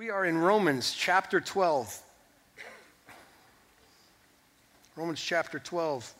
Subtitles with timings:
[0.00, 2.02] We are in Romans chapter 12.
[4.96, 6.14] Romans chapter 12.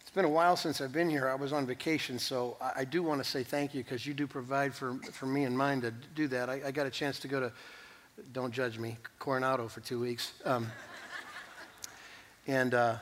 [0.00, 1.28] It's been a while since I've been here.
[1.28, 4.26] I was on vacation, so I, do want to say thank you because you do
[4.26, 6.48] provide for, for me and mine to do that.
[6.48, 7.52] I, I, got a chance to go to,
[8.32, 10.32] don't judge me, Coronado for two weeks.
[10.46, 10.68] Um,
[12.46, 12.96] and uh,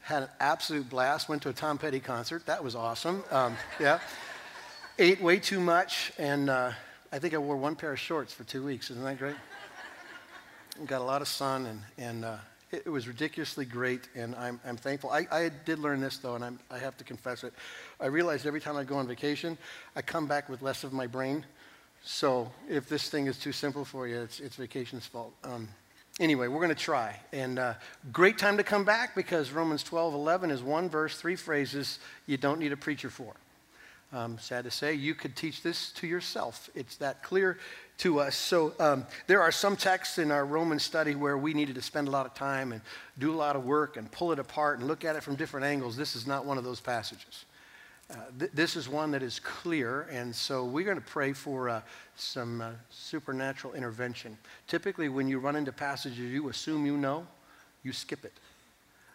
[0.00, 1.30] had an absolute blast.
[1.30, 2.44] Went to a Tom Petty concert.
[2.44, 3.24] That was awesome.
[3.30, 3.98] Um, yeah.
[5.02, 6.70] Ate way too much, and uh,
[7.10, 8.88] I think I wore one pair of shorts for two weeks.
[8.88, 9.34] Isn't that great?
[10.86, 12.36] Got a lot of sun, and, and uh,
[12.70, 15.10] it, it, was ridiculously great, and I'm, I'm thankful.
[15.10, 17.52] I, I did learn this, though, and I'm, I have to confess it.
[18.00, 19.58] I realized every time I go on vacation,
[19.96, 21.44] I come back with less of my brain.
[22.04, 25.32] So if this thing is too simple for you, it's, it's vacation's fault.
[25.42, 25.68] Um,
[26.20, 27.18] anyway, we're going to try.
[27.32, 27.74] And uh,
[28.12, 32.36] great time to come back because Romans 12, 11 is one verse, three phrases you
[32.36, 33.34] don't need a preacher for.
[34.12, 36.68] Um, sad to say, you could teach this to yourself.
[36.74, 37.58] It's that clear
[37.98, 38.36] to us.
[38.36, 42.08] So um, there are some texts in our Roman study where we needed to spend
[42.08, 42.82] a lot of time and
[43.18, 45.64] do a lot of work and pull it apart and look at it from different
[45.64, 45.96] angles.
[45.96, 47.46] This is not one of those passages.
[48.10, 51.70] Uh, th- this is one that is clear, and so we're going to pray for
[51.70, 51.80] uh,
[52.14, 54.36] some uh, supernatural intervention.
[54.66, 57.26] Typically, when you run into passages you assume you know,
[57.82, 58.32] you skip it.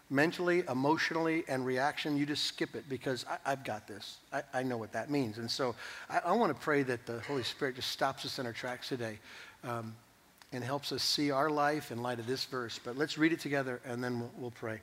[0.10, 4.18] Mentally, emotionally, and reaction, you just skip it because I, have got this.
[4.32, 5.38] I, I, know what that means.
[5.38, 5.76] And so
[6.10, 8.88] I, I want to pray that the Holy Spirit just stops us in our tracks
[8.88, 9.20] today
[9.66, 9.94] um,
[10.54, 12.80] and helps us see our life in light of this verse.
[12.82, 14.80] But let's read it together and then we'll, we'll pray.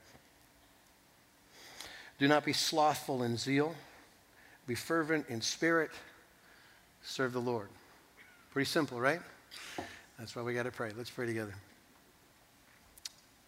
[2.18, 3.74] Do not be slothful in zeal
[4.66, 5.90] be fervent in spirit,
[7.02, 7.68] serve the Lord.
[8.50, 9.20] Pretty simple, right?
[10.18, 10.92] That's why we got to pray.
[10.96, 11.54] Let's pray together.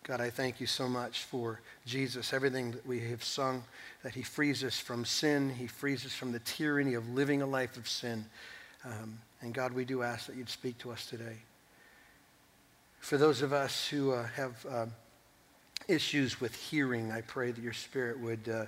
[0.07, 3.65] God, I thank you so much for Jesus, everything that we have sung,
[4.05, 7.47] that he frees us from sin, he frees us from the tyranny of living a
[7.47, 8.25] life of sin.
[8.85, 11.39] Um, and God, we do ask that you'd speak to us today.
[13.01, 14.87] For those of us who uh, have uh,
[15.89, 18.49] issues with hearing, I pray that your Spirit would.
[18.49, 18.67] Uh,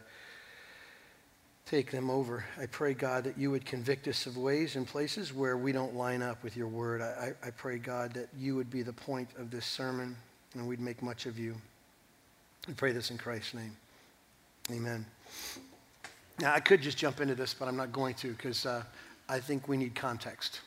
[1.67, 2.47] take them over.
[2.59, 5.95] I pray, God, that you would convict us of ways and places where we don't
[5.95, 7.03] line up with your word.
[7.03, 10.17] I, I pray, God, that you would be the point of this sermon
[10.55, 11.55] and we'd make much of you.
[12.69, 13.77] I pray this in Christ's name.
[14.71, 15.07] Amen.
[16.41, 18.83] Now, I could just jump into this, but I'm not going to because uh,
[19.29, 20.61] I think we need context.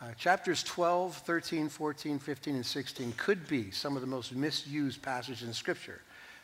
[0.00, 5.00] Uh, chapters 12, 13, 14, 15, and 16 could be some of the most misused
[5.02, 6.00] passages in Scripture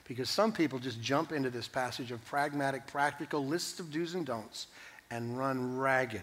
[0.07, 4.27] because some people just jump into this passage of pragmatic, practical lists of do's and
[4.27, 4.69] don'ts
[5.11, 6.23] and run ragged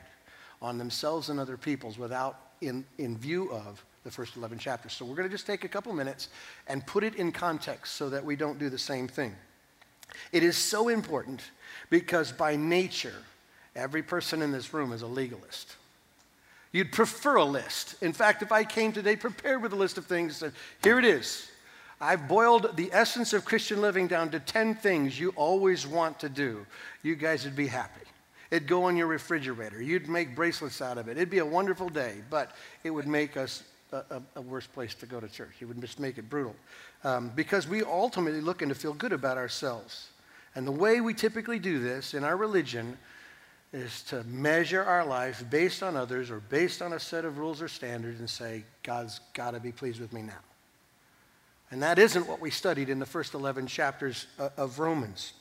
[0.61, 4.93] on themselves and other peoples without in, in view of the first 11 chapters.
[4.93, 6.29] So we're going to just take a couple minutes
[6.67, 9.35] and put it in context so that we don't do the same thing.
[10.31, 11.43] It is so important
[11.89, 13.13] because by nature,
[13.75, 15.75] every person in this room is a legalist.
[16.71, 18.01] You'd prefer a list.
[18.01, 21.05] In fact, if I came today prepared with a list of things, and here it
[21.05, 21.49] is,
[21.99, 26.29] I've boiled the essence of Christian living down to 10 things you always want to
[26.29, 26.65] do.
[27.03, 28.05] You guys would be happy.
[28.51, 29.81] It'd go on your refrigerator.
[29.81, 31.17] You'd make bracelets out of it.
[31.17, 35.05] It'd be a wonderful day, but it would make us a, a, worse place to
[35.05, 35.55] go to church.
[35.61, 36.55] It would just make it brutal.
[37.03, 40.09] Um, because we ultimately looking to feel good about ourselves.
[40.55, 42.97] And the way we typically do this in our religion
[43.73, 47.61] is to measure our life based on others or based on a set of rules
[47.61, 50.33] or standards and say, God's got to be pleased with me now.
[51.69, 55.33] And that isn't what we studied in the first 11 chapters uh, of Romans.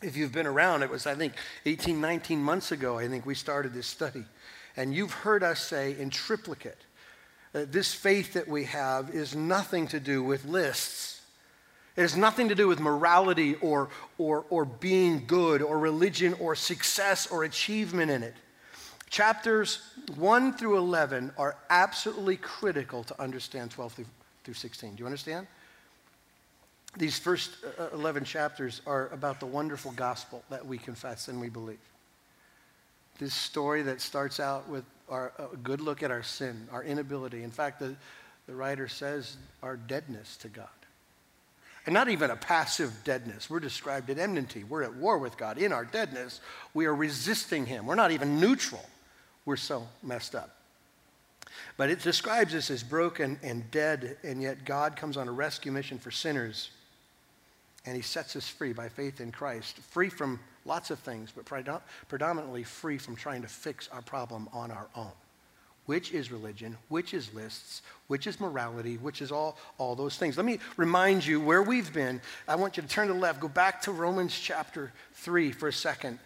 [0.00, 1.34] If you've been around, it was, I think,
[1.66, 4.24] 18, 19 months ago, I think we started this study.
[4.76, 6.78] And you've heard us say in triplicate
[7.52, 11.20] that this faith that we have is nothing to do with lists.
[11.96, 16.54] It has nothing to do with morality or, or, or being good or religion or
[16.54, 18.34] success or achievement in it.
[19.10, 19.82] Chapters
[20.16, 24.06] 1 through 11 are absolutely critical to understand 12 through
[24.44, 24.94] through 16.
[24.94, 25.46] Do you understand?
[26.96, 31.48] These first uh, 11 chapters are about the wonderful gospel that we confess and we
[31.48, 31.78] believe.
[33.18, 37.42] This story that starts out with our, a good look at our sin, our inability.
[37.42, 37.94] In fact, the,
[38.46, 40.66] the writer says our deadness to God.
[41.84, 43.50] And not even a passive deadness.
[43.50, 44.64] We're described in enmity.
[44.64, 45.58] We're at war with God.
[45.58, 46.40] In our deadness,
[46.74, 47.86] we are resisting Him.
[47.86, 48.84] We're not even neutral.
[49.44, 50.56] We're so messed up.
[51.76, 55.72] But it describes us as broken and dead, and yet God comes on a rescue
[55.72, 56.70] mission for sinners,
[57.84, 61.44] and He sets us free by faith in Christ, free from lots of things, but
[62.08, 65.12] predominantly free from trying to fix our problem on our own.
[65.86, 70.36] Which is religion, which is lists, which is morality, which is all, all those things.
[70.36, 72.20] Let me remind you where we've been.
[72.46, 75.68] I want you to turn to the left, go back to Romans chapter 3 for
[75.68, 76.20] a second.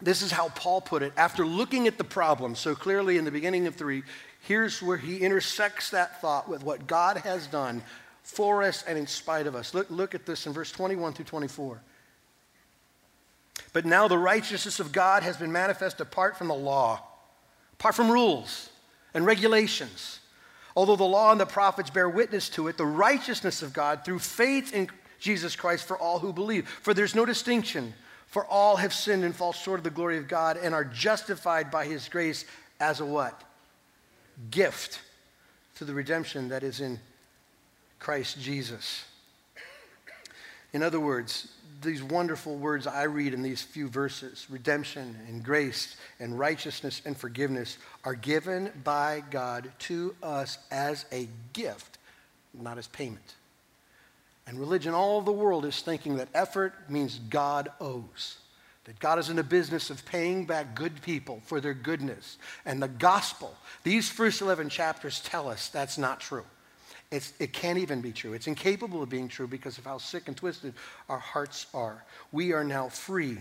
[0.00, 1.12] This is how Paul put it.
[1.16, 4.04] After looking at the problem so clearly in the beginning of 3,
[4.42, 7.82] here's where he intersects that thought with what God has done
[8.22, 9.72] for us and in spite of us.
[9.72, 11.80] Look, look at this in verse 21 through 24.
[13.76, 17.02] But now the righteousness of God has been manifest apart from the law,
[17.74, 18.70] apart from rules
[19.12, 20.20] and regulations.
[20.74, 24.20] Although the law and the prophets bear witness to it, the righteousness of God through
[24.20, 24.88] faith in
[25.20, 26.66] Jesus Christ for all who believe.
[26.66, 27.92] For there's no distinction,
[28.28, 31.70] for all have sinned and fall short of the glory of God and are justified
[31.70, 32.46] by his grace
[32.80, 33.38] as a what?
[34.50, 35.02] Gift
[35.74, 36.98] to the redemption that is in
[37.98, 39.04] Christ Jesus.
[40.72, 41.48] In other words,
[41.86, 47.16] these wonderful words I read in these few verses redemption and grace and righteousness and
[47.16, 51.98] forgiveness are given by God to us as a gift,
[52.52, 53.34] not as payment.
[54.46, 58.38] And religion all the world is thinking that effort means God owes.
[58.84, 62.38] That God is in the business of paying back good people for their goodness.
[62.64, 63.52] And the gospel,
[63.82, 66.44] these first 11 chapters tell us that's not true.
[67.10, 68.32] It's, it can't even be true.
[68.32, 70.74] It's incapable of being true because of how sick and twisted
[71.08, 72.04] our hearts are.
[72.32, 73.38] We are now free.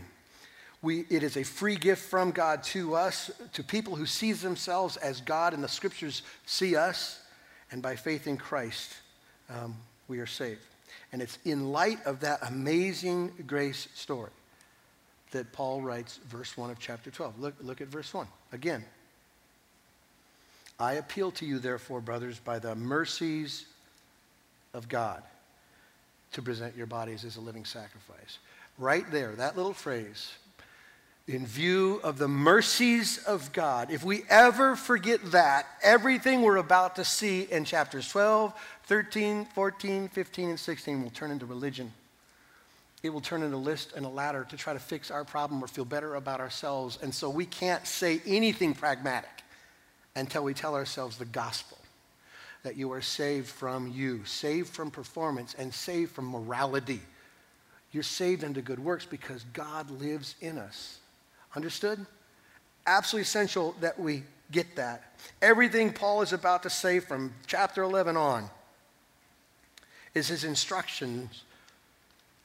[0.81, 4.97] We, it is a free gift from God to us, to people who see themselves
[4.97, 7.19] as God and the scriptures see us.
[7.71, 8.93] And by faith in Christ,
[9.49, 9.75] um,
[10.07, 10.61] we are saved.
[11.11, 14.31] And it's in light of that amazing grace story
[15.31, 17.39] that Paul writes verse 1 of chapter 12.
[17.39, 18.27] Look, look at verse 1.
[18.51, 18.85] Again,
[20.79, 23.65] I appeal to you, therefore, brothers, by the mercies
[24.73, 25.23] of God,
[26.33, 28.39] to present your bodies as a living sacrifice.
[28.77, 30.33] Right there, that little phrase,
[31.27, 36.97] in view of the mercies of God, if we ever forget that, everything we're about
[36.97, 41.93] to see in chapters 12, 13, 14, 15, and 16 will turn into religion.
[43.01, 45.63] It will turn into a list and a ladder to try to fix our problem
[45.63, 46.99] or feel better about ourselves.
[47.01, 49.44] And so we can't say anything pragmatic
[50.15, 51.77] until we tell ourselves the gospel
[52.63, 57.01] that you are saved from you, saved from performance, and saved from morality.
[57.91, 60.97] You're saved unto good works because God lives in us.
[61.55, 62.05] Understood?
[62.87, 65.13] Absolutely essential that we get that.
[65.41, 68.49] Everything Paul is about to say from chapter 11 on
[70.13, 71.43] is his instructions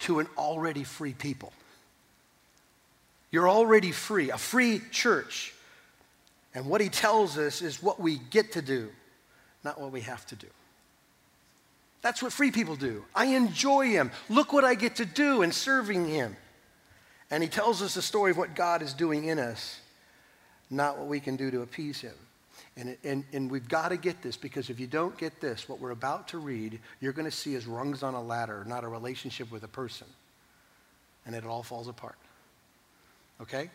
[0.00, 1.52] to an already free people.
[3.30, 5.54] You're already free, a free church.
[6.54, 8.90] And what he tells us is what we get to do,
[9.62, 10.48] not what we have to do.
[12.02, 13.04] That's what free people do.
[13.14, 14.10] I enjoy him.
[14.28, 16.36] Look what I get to do in serving him.
[17.30, 19.80] And he tells us the story of what God is doing in us,
[20.70, 22.14] not what we can do to appease him.
[22.76, 25.80] And, and, and we've got to get this because if you don't get this, what
[25.80, 28.88] we're about to read, you're going to see as rungs on a ladder, not a
[28.88, 30.06] relationship with a person.
[31.26, 32.16] And it all falls apart.
[33.42, 33.70] Okay?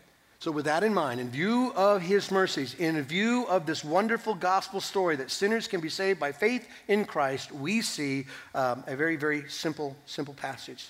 [0.45, 4.35] So, with that in mind, in view of his mercies, in view of this wonderful
[4.35, 8.95] gospel story that sinners can be saved by faith in Christ, we see um, a
[8.95, 10.89] very, very simple, simple passage.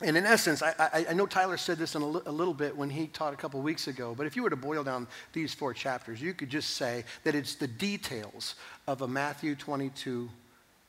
[0.00, 2.74] And in essence, I, I, I know Tyler said this in a, a, little bit
[2.74, 5.52] when he taught a couple weeks ago, but if you were to boil down these
[5.52, 8.54] four chapters, you could just say that it's the details
[8.86, 10.30] of a Matthew 22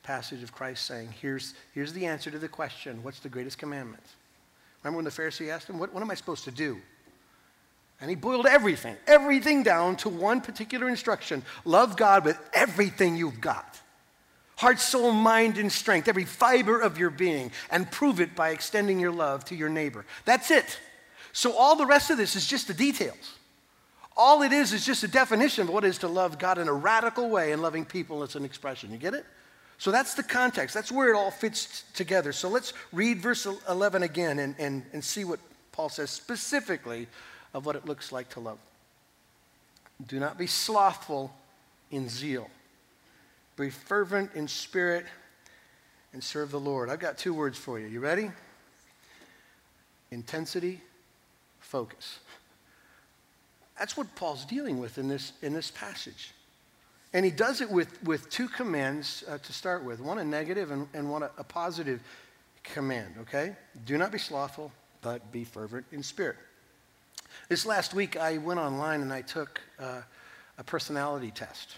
[0.01, 4.04] passage of Christ saying, here's, here's the answer to the question, what's the greatest commandment?
[4.81, 6.80] Remember when the Pharisee asked him, what, what am I supposed to do?
[8.04, 13.39] And he boiled everything, everything down to one particular instruction love God with everything you've
[13.39, 13.80] got
[14.58, 19.00] heart, soul, mind, and strength, every fiber of your being, and prove it by extending
[19.00, 20.06] your love to your neighbor.
[20.25, 20.80] That's it.
[21.32, 23.38] So all the rest of this is just the details.
[24.16, 26.68] All it is is just a definition of what it is to love God in
[26.68, 28.92] a radical way and loving people as an expression.
[28.92, 29.25] You get it?
[29.80, 30.75] So that's the context.
[30.75, 32.32] That's where it all fits together.
[32.32, 35.39] So let's read verse 11 again and, and, and see what
[35.72, 37.08] Paul says specifically
[37.53, 38.57] of what it looks like to love.
[40.07, 41.33] Do not be slothful
[41.91, 42.50] in zeal.
[43.55, 45.05] Be fervent in spirit
[46.13, 46.89] and serve the Lord.
[46.89, 47.88] I've got two words for you.
[47.88, 48.31] You ready?
[50.12, 50.81] Intensity,
[51.60, 52.19] focus.
[53.77, 56.31] That's what Paul's dealing with in this, in this passage.
[57.13, 60.72] And he does it with, with two commands uh, to start with one a negative
[60.72, 62.00] and, and one a, a positive
[62.63, 63.55] command, okay?
[63.86, 66.38] Do not be slothful, but be fervent in spirit.
[67.50, 70.02] This last week, I went online and I took uh,
[70.58, 71.78] a personality test.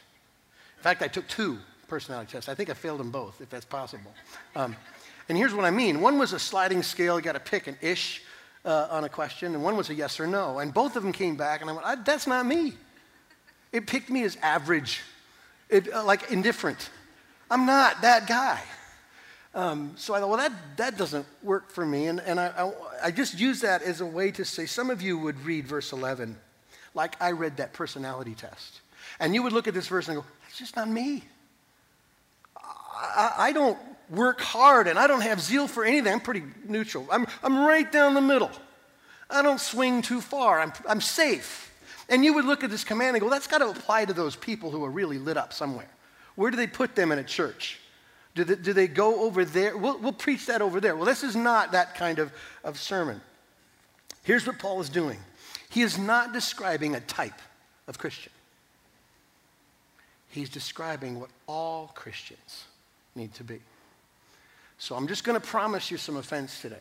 [0.78, 1.58] In fact, I took two
[1.88, 2.50] personality tests.
[2.50, 4.12] I think I failed them both, if that's possible.
[4.56, 4.76] Um,
[5.30, 7.78] and here's what I mean one was a sliding scale, you got to pick an
[7.82, 8.22] ish
[8.64, 10.60] uh, on a question, and one was a yes or no.
[10.60, 12.74] And both of them came back, and I went, that's not me.
[13.72, 15.02] It picked me as average,
[15.70, 16.90] it, uh, like indifferent.
[17.50, 18.62] I'm not that guy.
[19.56, 22.08] Um, so I thought, well, that, that doesn't work for me.
[22.08, 22.72] And, and I, I,
[23.06, 25.94] I just use that as a way to say some of you would read verse
[25.94, 26.38] 11
[26.94, 28.82] like I read that personality test.
[29.20, 31.24] And you would look at this verse and go, that's just not me.
[32.58, 33.78] I, I don't
[34.10, 36.12] work hard and I don't have zeal for anything.
[36.12, 37.08] I'm pretty neutral.
[37.10, 38.52] I'm, I'm right down the middle.
[39.30, 40.60] I don't swing too far.
[40.60, 41.74] I'm, I'm safe.
[42.10, 44.36] And you would look at this command and go, that's got to apply to those
[44.36, 45.90] people who are really lit up somewhere.
[46.36, 47.80] Where do they put them in a church?
[48.36, 49.78] Do they, do they go over there?
[49.78, 50.96] We'll, we'll preach that over there.
[50.96, 53.22] Well, this is not that kind of, of sermon.
[54.24, 55.20] Here's what Paul is doing
[55.70, 57.42] he is not describing a type
[57.88, 58.32] of Christian,
[60.30, 62.66] he's describing what all Christians
[63.16, 63.60] need to be.
[64.78, 66.76] So I'm just going to promise you some offense today.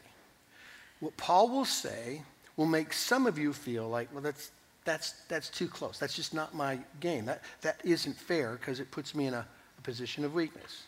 [0.98, 2.22] What Paul will say
[2.56, 4.50] will make some of you feel like, well, that's,
[4.84, 5.98] that's, that's too close.
[5.98, 7.26] That's just not my game.
[7.26, 9.46] That, that isn't fair because it puts me in a,
[9.78, 10.82] a position of weakness.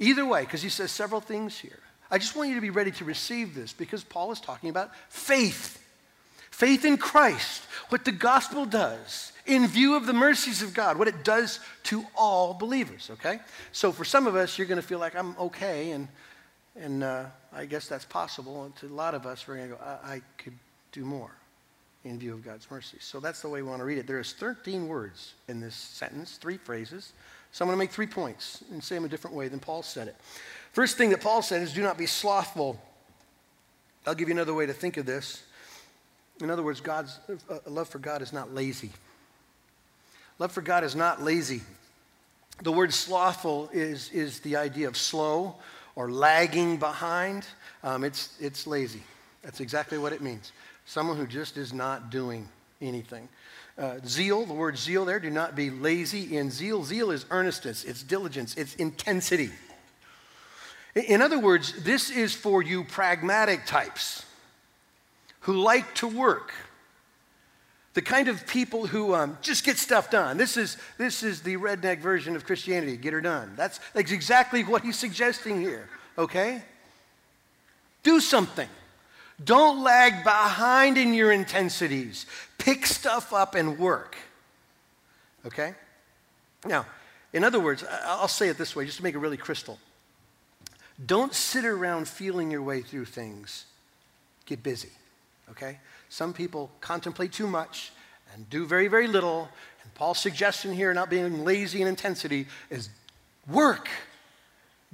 [0.00, 1.78] Either way, because he says several things here.
[2.10, 4.90] I just want you to be ready to receive this because Paul is talking about
[5.10, 5.76] faith.
[6.50, 11.08] Faith in Christ, what the gospel does in view of the mercies of God, what
[11.08, 13.38] it does to all believers, okay?
[13.72, 16.08] So for some of us, you're going to feel like I'm okay, and,
[16.76, 18.64] and uh, I guess that's possible.
[18.64, 20.52] And to a lot of us, we're going to go, I, I could
[20.92, 21.30] do more
[22.04, 22.96] in view of God's mercy.
[23.00, 24.06] So that's the way we want to read it.
[24.06, 27.12] There's 13 words in this sentence, three phrases.
[27.52, 29.82] So I'm going to make three points and say them a different way than Paul
[29.82, 30.16] said it.
[30.72, 32.80] First thing that Paul said is do not be slothful.
[34.06, 35.42] I'll give you another way to think of this.
[36.40, 37.18] In other words, God's
[37.50, 38.90] uh, love for God is not lazy.
[40.38, 41.60] Love for God is not lazy.
[42.62, 45.56] The word slothful is, is the idea of slow
[45.96, 47.46] or lagging behind.
[47.82, 49.02] Um, it's, it's lazy.
[49.42, 50.52] That's exactly what it means.
[50.86, 52.48] Someone who just is not doing
[52.80, 53.28] anything.
[53.80, 56.84] Uh, zeal, the word zeal there, do not be lazy in zeal.
[56.84, 59.50] Zeal is earnestness, it's diligence, it's intensity.
[60.94, 64.26] In other words, this is for you pragmatic types
[65.40, 66.52] who like to work.
[67.94, 70.36] The kind of people who um, just get stuff done.
[70.36, 73.54] This is, this is the redneck version of Christianity, get her done.
[73.56, 76.62] That's, that's exactly what he's suggesting here, okay?
[78.02, 78.68] Do something.
[79.42, 82.26] Don't lag behind in your intensities.
[82.60, 84.16] Pick stuff up and work.
[85.46, 85.74] Okay?
[86.64, 86.86] Now,
[87.32, 89.78] in other words, I'll say it this way just to make it really crystal.
[91.04, 93.64] Don't sit around feeling your way through things.
[94.46, 94.90] Get busy.
[95.50, 95.78] Okay?
[96.10, 97.92] Some people contemplate too much
[98.34, 99.48] and do very, very little.
[99.82, 102.90] And Paul's suggestion here, not being lazy in intensity, is
[103.48, 103.88] work.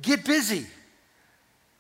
[0.01, 0.67] Get busy.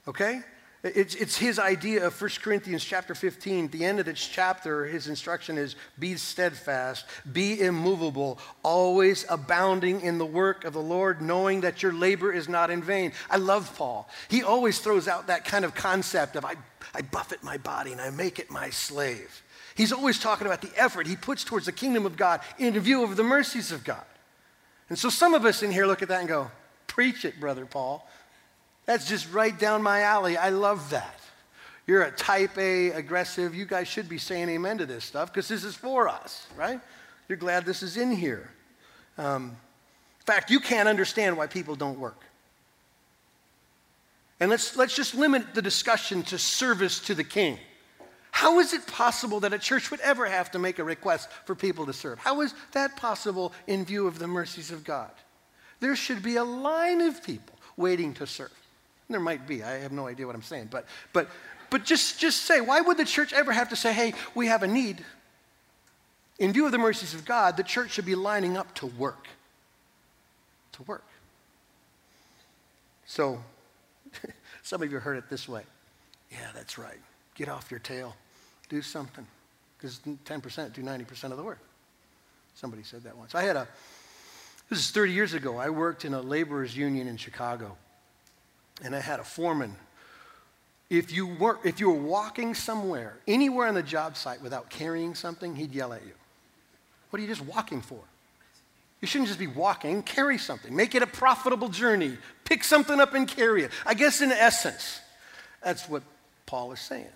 [0.08, 0.40] Okay?
[0.82, 3.66] It's, it's his idea of 1 Corinthians chapter 15.
[3.66, 10.02] At the end of this chapter, his instruction is be steadfast, be immovable, always abounding
[10.02, 13.12] in the work of the Lord, knowing that your labor is not in vain.
[13.30, 14.08] I love Paul.
[14.28, 16.54] He always throws out that kind of concept of I,
[16.94, 19.42] I buffet my body and I make it my slave.
[19.74, 23.02] He's always talking about the effort he puts towards the kingdom of God in view
[23.02, 24.04] of the mercies of God.
[24.88, 26.50] And so some of us in here look at that and go,
[26.86, 28.08] Preach it, Brother Paul.
[28.86, 30.36] That's just right down my alley.
[30.36, 31.20] I love that.
[31.86, 33.54] You're a type A aggressive.
[33.54, 36.80] You guys should be saying amen to this stuff because this is for us, right?
[37.28, 38.50] You're glad this is in here.
[39.18, 39.56] Um,
[40.20, 42.20] in fact, you can't understand why people don't work.
[44.40, 47.58] And let's, let's just limit the discussion to service to the king.
[48.30, 51.54] How is it possible that a church would ever have to make a request for
[51.54, 52.18] people to serve?
[52.18, 55.10] How is that possible in view of the mercies of God?
[55.80, 58.52] There should be a line of people waiting to serve.
[59.08, 59.62] There might be.
[59.62, 60.68] I have no idea what I'm saying.
[60.70, 61.28] But, but,
[61.70, 64.62] but just, just say, why would the church ever have to say, hey, we have
[64.62, 65.04] a need?
[66.38, 69.28] In view of the mercies of God, the church should be lining up to work.
[70.72, 71.04] To work.
[73.06, 73.40] So,
[74.62, 75.62] some of you heard it this way.
[76.30, 76.98] Yeah, that's right.
[77.36, 78.14] Get off your tail.
[78.68, 79.26] Do something.
[79.78, 81.60] Because 10% do 90% of the work.
[82.54, 83.34] Somebody said that once.
[83.34, 83.68] I had a,
[84.68, 85.58] this is 30 years ago.
[85.58, 87.76] I worked in a laborers union in Chicago
[88.82, 89.74] and I had a foreman.
[90.88, 95.14] If you, were, if you were walking somewhere, anywhere on the job site without carrying
[95.14, 96.12] something, he'd yell at you.
[97.10, 98.00] What are you just walking for?
[99.00, 100.74] You shouldn't just be walking, carry something.
[100.74, 102.16] Make it a profitable journey.
[102.44, 103.70] Pick something up and carry it.
[103.84, 105.00] I guess, in essence,
[105.62, 106.02] that's what
[106.46, 107.06] Paul is saying.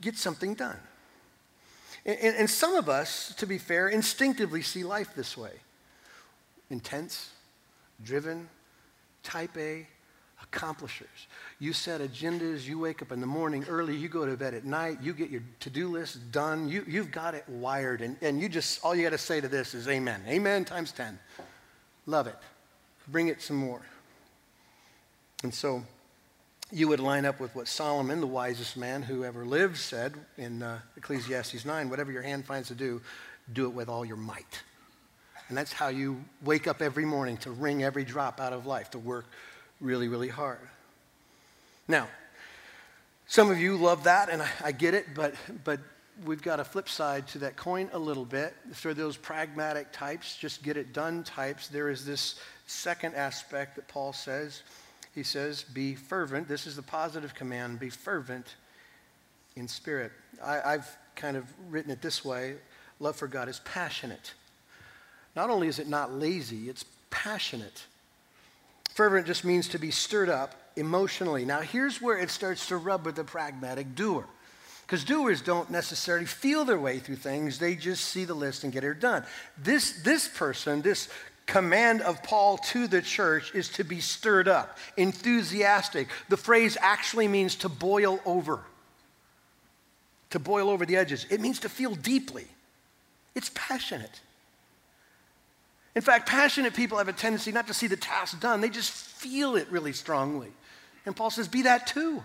[0.00, 0.76] Get something done.
[2.04, 5.52] And, and, and some of us, to be fair, instinctively see life this way
[6.70, 7.30] intense,
[8.04, 8.48] driven,
[9.22, 9.86] type A,
[10.42, 11.08] accomplishers.
[11.58, 14.64] You set agendas, you wake up in the morning early, you go to bed at
[14.64, 18.48] night, you get your to-do list done, you, you've got it wired, and, and you
[18.48, 20.22] just, all you got to say to this is amen.
[20.26, 21.18] Amen times 10.
[22.06, 22.36] Love it.
[23.08, 23.82] Bring it some more.
[25.42, 25.82] And so
[26.72, 30.62] you would line up with what Solomon, the wisest man who ever lived, said in
[30.62, 33.00] uh, Ecclesiastes 9 whatever your hand finds to do,
[33.52, 34.62] do it with all your might.
[35.48, 38.90] And that's how you wake up every morning to wring every drop out of life,
[38.92, 39.26] to work
[39.80, 40.58] really, really hard.
[41.88, 42.08] Now,
[43.26, 45.34] some of you love that, and I, I get it, but,
[45.64, 45.80] but
[46.24, 48.54] we've got a flip side to that coin a little bit.
[48.72, 53.88] For those pragmatic types, just get it done types, there is this second aspect that
[53.88, 54.62] Paul says.
[55.14, 56.48] He says, Be fervent.
[56.48, 58.54] This is the positive command be fervent
[59.56, 60.12] in spirit.
[60.42, 62.56] I, I've kind of written it this way
[63.00, 64.34] love for God is passionate.
[65.34, 67.84] Not only is it not lazy, it's passionate.
[69.00, 71.46] Fervent just means to be stirred up emotionally.
[71.46, 74.26] Now, here's where it starts to rub with the pragmatic doer.
[74.82, 78.74] Because doers don't necessarily feel their way through things, they just see the list and
[78.74, 79.24] get it done.
[79.56, 81.08] This, this person, this
[81.46, 86.08] command of Paul to the church is to be stirred up, enthusiastic.
[86.28, 88.60] The phrase actually means to boil over,
[90.28, 91.24] to boil over the edges.
[91.30, 92.48] It means to feel deeply,
[93.34, 94.20] it's passionate.
[95.94, 98.90] In fact, passionate people have a tendency not to see the task done, they just
[98.92, 100.52] feel it really strongly.
[101.06, 102.22] And Paul says, be that too.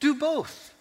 [0.00, 0.74] Do both.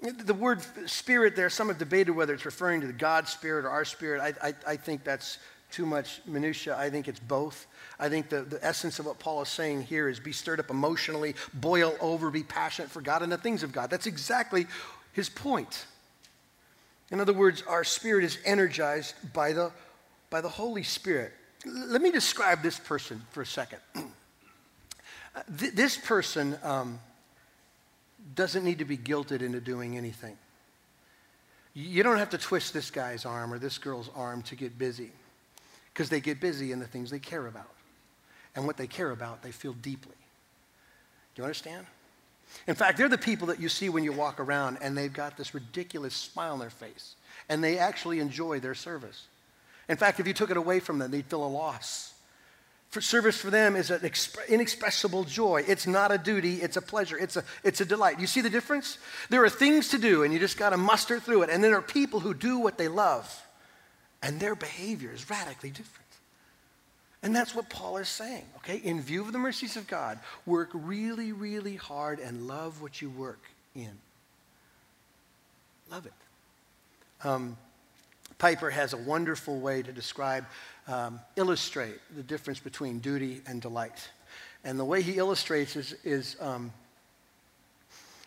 [0.00, 3.70] The word spirit there, some have debated whether it's referring to the God spirit or
[3.70, 4.20] our spirit.
[4.20, 5.38] I, I, I think that's
[5.70, 6.76] too much minutia.
[6.76, 7.66] I think it's both.
[7.98, 10.70] I think the, the essence of what Paul is saying here is be stirred up
[10.70, 13.90] emotionally, boil over, be passionate for God and the things of God.
[13.90, 14.66] That's exactly
[15.12, 15.86] his point.
[17.10, 19.72] In other words, our spirit is energized by the,
[20.30, 21.32] by the Holy Spirit.
[21.66, 23.80] Let me describe this person for a second.
[25.48, 27.00] this person um,
[28.34, 30.36] doesn't need to be guilted into doing anything.
[31.74, 35.12] You don't have to twist this guy's arm or this girl's arm to get busy
[35.92, 37.70] because they get busy in the things they care about.
[38.56, 40.16] And what they care about, they feel deeply.
[41.34, 41.86] Do you understand?
[42.66, 45.36] In fact, they're the people that you see when you walk around and they've got
[45.36, 47.14] this ridiculous smile on their face
[47.48, 49.26] and they actually enjoy their service.
[49.88, 52.14] In fact, if you took it away from them, they'd feel a loss.
[52.90, 54.00] For service for them is an
[54.48, 55.62] inexpressible joy.
[55.66, 58.18] It's not a duty, it's a pleasure, it's a, it's a delight.
[58.18, 58.96] You see the difference?
[59.28, 61.50] There are things to do, and you just got to muster through it.
[61.50, 63.46] And then there are people who do what they love,
[64.22, 66.06] and their behavior is radically different.
[67.22, 68.76] And that's what Paul is saying, okay?
[68.76, 73.10] In view of the mercies of God, work really, really hard and love what you
[73.10, 73.40] work
[73.74, 73.90] in.
[75.90, 76.12] Love it.
[77.26, 77.56] Um,
[78.38, 80.46] Piper has a wonderful way to describe
[80.86, 84.08] um, illustrate the difference between duty and delight.
[84.64, 86.72] And the way he illustrates is, is um,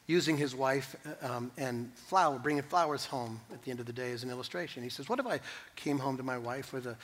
[0.08, 4.12] using his wife um, and flower, bringing flowers home at the end of the day
[4.12, 4.84] as an illustration.
[4.84, 5.39] He says, What if I
[5.76, 6.97] came home to my wife with a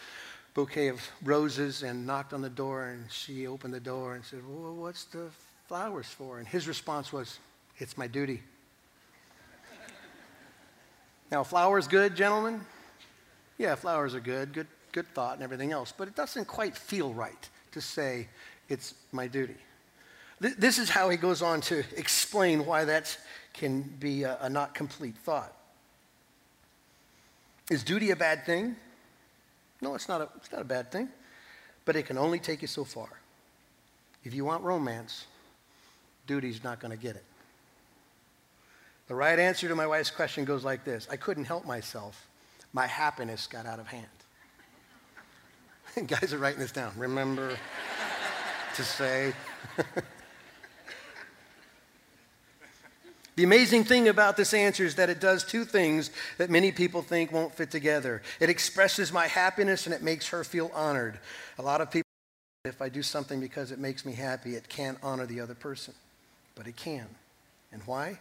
[0.53, 4.39] bouquet of roses and knocked on the door and she opened the door and said,
[4.47, 5.29] Well, what's the
[5.67, 6.39] flowers for?
[6.39, 7.39] And his response was,
[7.77, 8.41] It's my duty.
[11.31, 12.61] now, flowers good, gentlemen?
[13.57, 14.53] Yeah, flowers are good.
[14.53, 14.67] Good
[14.97, 18.27] good thought and everything else, but it doesn't quite feel right to say
[18.67, 19.57] it's my duty.
[20.41, 23.15] Th- this is how he goes on to explain why that
[23.53, 25.53] can be a, a not complete thought.
[27.69, 28.75] Is duty a bad thing?
[29.81, 31.09] No, it's not a, it's not a bad thing,
[31.85, 33.09] but it can only take you so far.
[34.23, 35.27] If you want romance,
[36.25, 37.23] duty's not going to get it.
[39.09, 42.27] The right answer to my wife's question goes like this I couldn't help myself.
[42.73, 44.07] My happiness got out of hand.
[46.07, 46.91] Guys are writing this down.
[46.97, 47.57] Remember
[48.75, 49.33] to say.
[53.35, 57.01] the amazing thing about this answer is that it does two things that many people
[57.01, 58.21] think won't fit together.
[58.39, 61.19] It expresses my happiness and it makes her feel honored.
[61.57, 62.07] A lot of people,
[62.65, 65.95] if I do something because it makes me happy, it can't honor the other person.
[66.53, 67.07] But it can.
[67.71, 68.19] And why?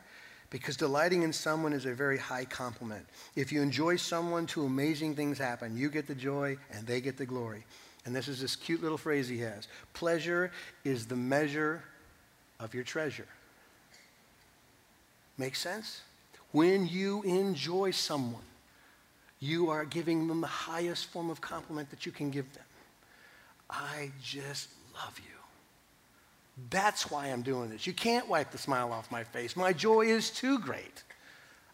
[0.50, 3.04] Because delighting in someone is a very high compliment.
[3.34, 5.76] If you enjoy someone, two amazing things happen.
[5.76, 7.64] You get the joy, and they get the glory.
[8.04, 10.52] And this is this cute little phrase he has pleasure
[10.84, 11.82] is the measure
[12.60, 13.26] of your treasure.
[15.36, 16.00] Make sense?
[16.52, 18.42] When you enjoy someone,
[19.40, 22.64] you are giving them the highest form of compliment that you can give them.
[23.68, 25.35] I just love you.
[26.70, 27.86] That's why I'm doing this.
[27.86, 29.56] You can't wipe the smile off my face.
[29.56, 31.02] My joy is too great.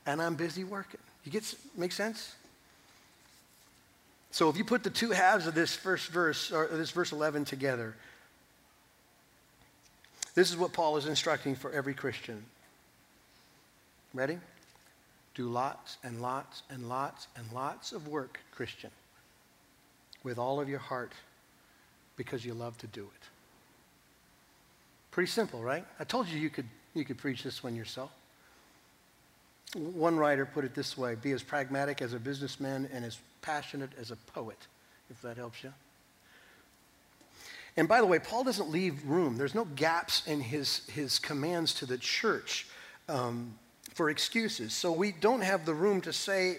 [0.07, 1.01] And I'm busy working.
[1.25, 2.35] You get make sense?
[4.33, 7.45] So if you put the two halves of this first verse or this verse 11
[7.45, 7.95] together,
[10.35, 12.43] this is what Paul is instructing for every Christian.
[14.15, 14.39] Ready?
[15.35, 18.91] Do lots and lots and lots and lots of work, Christian,
[20.25, 21.13] with all of your heart
[22.17, 23.32] because you love to do it.
[25.13, 25.85] Pretty simple, right?
[26.01, 28.11] I told you you could, you could preach this one yourself.
[29.75, 33.91] One writer put it this way be as pragmatic as a businessman and as passionate
[34.01, 34.59] as a poet,
[35.11, 35.73] if that helps you.
[37.77, 39.37] And by the way, Paul doesn't leave room.
[39.37, 42.67] There's no gaps in his, his commands to the church
[43.09, 43.55] um,
[43.95, 44.75] for excuses.
[44.75, 46.59] So we don't have the room to say,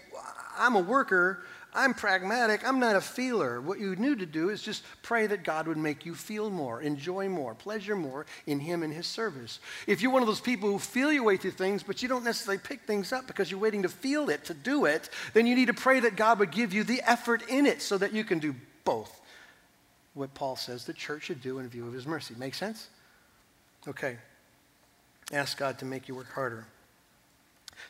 [0.58, 1.44] I'm a worker,
[1.76, 3.60] I'm pragmatic, I'm not a feeler.
[3.60, 6.82] What you need to do is just pray that God would make you feel more,
[6.82, 9.60] enjoy more, pleasure more in Him and His service.
[9.88, 12.24] If you're one of those people who feel your way through things, but you don't
[12.24, 15.56] necessarily pick things up because you're waiting to feel it to do it, then you
[15.56, 18.24] need to pray that God would give you the effort in it so that you
[18.24, 18.54] can do
[18.86, 19.22] both.
[20.14, 22.36] What Paul says the church should do in view of His mercy.
[22.38, 22.88] Make sense?
[23.88, 24.18] Okay.
[25.32, 26.68] Ask God to make you work harder.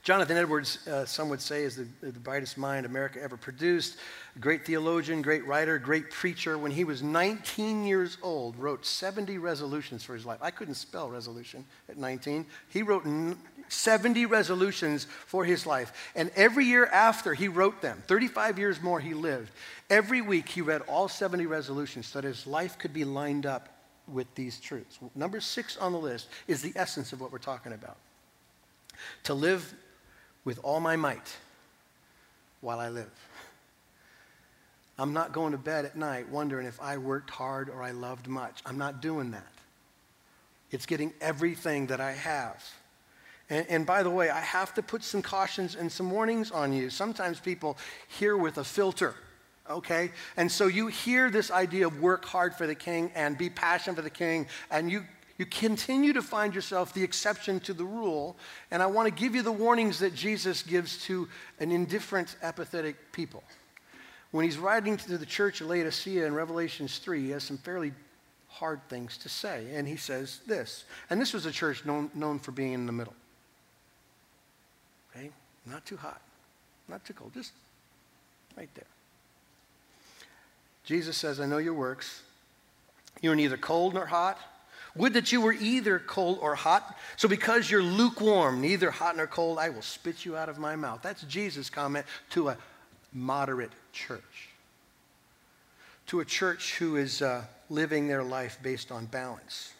[0.04, 3.98] Jonathan Edwards, uh, some would say, is the, the brightest mind America ever produced.
[4.40, 6.58] Great theologian, great writer, great preacher.
[6.58, 10.40] When he was 19 years old, wrote 70 resolutions for his life.
[10.42, 12.46] I couldn't spell resolution at 19.
[12.70, 13.06] He wrote
[13.70, 16.12] 70 resolutions for his life.
[16.16, 19.52] And every year after he wrote them, 35 years more he lived,
[19.90, 23.70] every week he read all 70 resolutions so that his life could be lined up
[24.08, 25.00] with these truths.
[25.16, 27.98] Number six on the list is the essence of what we're talking about.
[29.24, 29.74] To live
[30.46, 31.36] with all my might
[32.62, 33.12] while I live.
[34.98, 38.28] I'm not going to bed at night wondering if I worked hard or I loved
[38.28, 38.62] much.
[38.66, 39.52] I'm not doing that.
[40.72, 42.64] It's getting everything that I have.
[43.50, 46.72] And, and, by the way, I have to put some cautions and some warnings on
[46.74, 46.90] you.
[46.90, 49.16] Sometimes people hear with a filter,
[49.70, 50.12] okay?
[50.38, 53.98] And so you hear this idea of work hard for the king and be passionate
[53.98, 55.04] for the king, and you
[55.38, 58.36] you continue to find yourself the exception to the rule.
[58.70, 61.28] And I want to give you the warnings that Jesus gives to
[61.60, 63.44] an indifferent, apathetic people.
[64.32, 67.94] When he's writing to the church of Laodicea in Revelations 3, he has some fairly
[68.48, 69.66] hard things to say.
[69.74, 70.86] And he says this.
[71.10, 73.14] And this was a church known, known for being in the middle.
[75.16, 75.32] Okay?
[75.66, 76.22] Not too hot,
[76.88, 77.54] not too cold, just
[78.56, 78.86] right there.
[80.84, 82.22] Jesus says, I know your works.
[83.22, 84.38] You're neither cold nor hot.
[84.96, 86.96] Would that you were either cold or hot.
[87.18, 90.76] So because you're lukewarm, neither hot nor cold, I will spit you out of my
[90.76, 91.00] mouth.
[91.02, 92.58] That's Jesus' comment to a
[93.12, 94.50] moderate church.
[96.08, 99.74] To a church who is uh, living their life based on balance.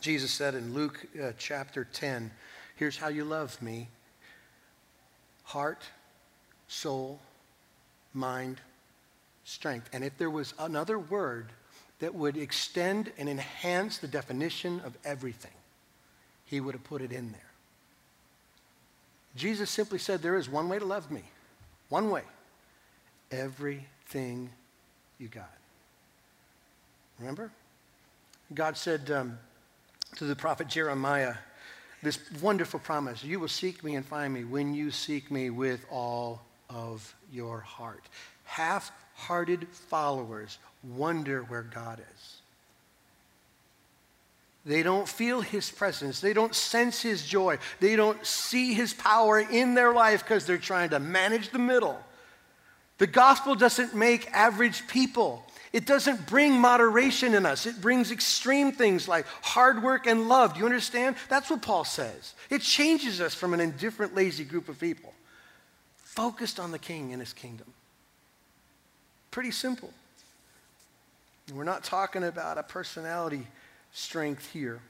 [0.00, 2.30] Jesus said in Luke uh, chapter 10,
[2.76, 3.88] here's how you love me
[5.44, 5.82] heart,
[6.66, 7.18] soul,
[8.14, 8.60] mind,
[9.44, 9.88] strength.
[9.92, 11.52] And if there was another word
[12.00, 15.52] that would extend and enhance the definition of everything,
[16.44, 17.40] he would have put it in there.
[19.36, 21.22] Jesus simply said, There is one way to love me.
[21.88, 22.22] One way.
[23.30, 24.50] Everything
[25.18, 25.50] you got.
[27.18, 27.50] Remember?
[28.54, 29.38] God said um,
[30.16, 31.34] to the prophet Jeremiah
[32.02, 35.84] this wonderful promise You will seek me and find me when you seek me with
[35.90, 38.04] all of your heart.
[38.44, 42.36] Half hearted followers wonder where God is.
[44.64, 46.20] They don't feel his presence.
[46.20, 47.58] They don't sense his joy.
[47.80, 51.98] They don't see his power in their life because they're trying to manage the middle.
[52.98, 55.44] The gospel doesn't make average people.
[55.72, 57.66] It doesn't bring moderation in us.
[57.66, 60.54] It brings extreme things like hard work and love.
[60.54, 61.16] Do you understand?
[61.28, 62.34] That's what Paul says.
[62.50, 65.12] It changes us from an indifferent, lazy group of people
[65.96, 67.72] focused on the king and his kingdom.
[69.30, 69.92] Pretty simple.
[71.54, 73.46] We're not talking about a personality
[73.92, 74.80] strength here.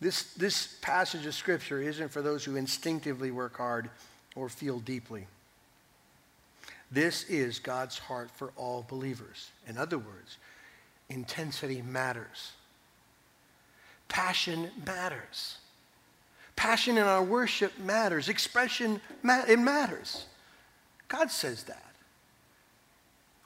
[0.00, 3.90] This, this passage of Scripture isn't for those who instinctively work hard
[4.34, 5.26] or feel deeply.
[6.90, 9.50] This is God's heart for all believers.
[9.66, 10.38] In other words,
[11.08, 12.52] intensity matters.
[14.08, 15.58] Passion matters.
[16.56, 18.28] Passion in our worship matters.
[18.28, 20.26] Expression, it matters.
[21.08, 21.93] God says that.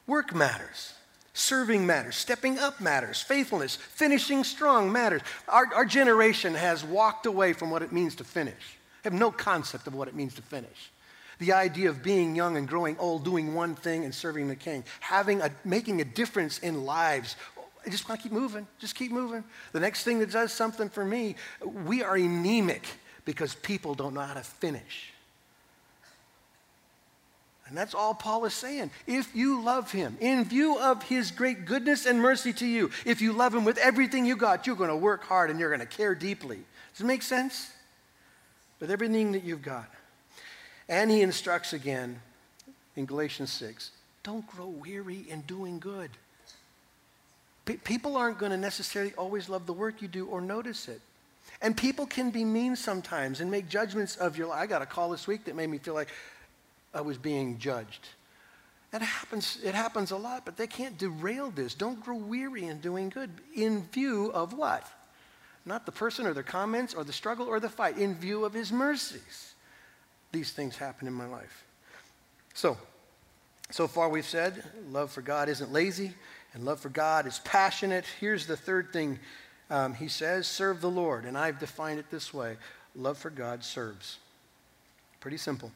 [0.09, 0.93] Work matters.
[1.35, 2.15] Serving matters.
[2.15, 3.21] Stepping up matters.
[3.21, 5.21] Faithfulness, finishing strong matters.
[5.47, 9.85] Our, our generation has walked away from what it means to finish, have no concept
[9.85, 10.91] of what it means to finish.
[11.37, 14.83] The idea of being young and growing old, doing one thing and serving the king,
[14.99, 17.35] having a, making a difference in lives.
[17.85, 19.43] I just want to keep moving, just keep moving.
[19.73, 21.35] The next thing that does something for me,
[21.85, 22.83] we are anemic
[23.25, 25.13] because people don't know how to finish.
[27.69, 28.89] And that's all Paul is saying.
[29.07, 33.21] If you love him, in view of his great goodness and mercy to you, if
[33.21, 35.79] you love him with everything you got, you're going to work hard and you're going
[35.79, 36.59] to care deeply.
[36.93, 37.71] Does it make sense?
[38.79, 39.89] With everything that you've got.
[40.87, 42.19] And he instructs again
[42.95, 43.91] in Galatians 6
[44.23, 46.11] don't grow weary in doing good.
[47.65, 51.01] P- people aren't going to necessarily always love the work you do or notice it.
[51.61, 54.59] And people can be mean sometimes and make judgments of your life.
[54.59, 56.09] I got a call this week that made me feel like
[56.93, 58.07] I was being judged.
[58.91, 61.75] It happens, it happens a lot, but they can't derail this.
[61.75, 64.87] Don't grow weary in doing good in view of what?
[65.65, 68.53] Not the person or their comments or the struggle or the fight, in view of
[68.53, 69.53] his mercies.
[70.31, 71.63] These things happen in my life.
[72.55, 72.77] So,
[73.69, 76.13] so far we've said love for God isn't lazy,
[76.53, 78.05] and love for God is passionate.
[78.19, 79.19] Here's the third thing
[79.69, 81.25] um, he says serve the Lord.
[81.25, 82.57] And I've defined it this way
[82.95, 84.17] love for God serves.
[85.19, 85.71] Pretty simple.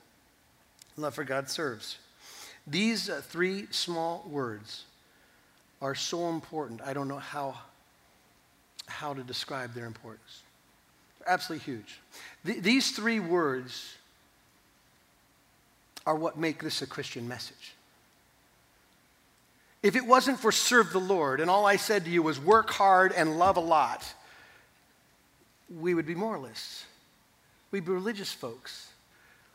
[0.98, 1.98] Love for God serves.
[2.68, 4.86] These uh, three small words
[5.82, 6.82] are so important.
[6.82, 7.58] I don't know how,
[8.88, 10.44] how to describe their importance.
[11.20, 12.00] They're absolutely huge.
[12.46, 13.96] Th- these three words
[16.06, 17.74] are what make this a Christian message.
[19.82, 22.70] If it wasn't for serve the Lord and all I said to you was work
[22.70, 24.06] hard and love a lot,
[25.80, 26.86] we would be moralists.
[27.72, 28.88] We'd be religious folks.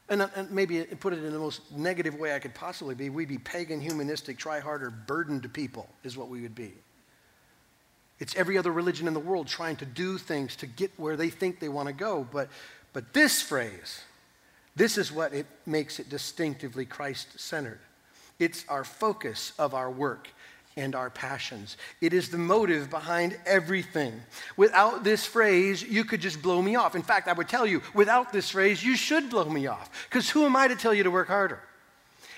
[0.08, 3.10] And, uh, and maybe put it in the most negative way I could possibly be,
[3.10, 6.72] we'd be pagan, humanistic, try harder, burdened people, is what we would be.
[8.18, 11.30] It's every other religion in the world trying to do things to get where they
[11.30, 12.26] think they want to go.
[12.32, 12.48] But,
[12.92, 14.02] but this phrase,
[14.74, 17.80] this is what it makes it distinctively Christ centered.
[18.38, 20.28] It's our focus of our work
[20.78, 21.76] and our passions.
[22.00, 24.12] It is the motive behind everything.
[24.56, 26.94] Without this phrase, you could just blow me off.
[26.94, 29.90] In fact, I would tell you, without this phrase, you should blow me off.
[30.08, 31.60] Because who am I to tell you to work harder?